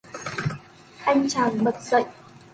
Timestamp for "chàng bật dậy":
1.29-2.03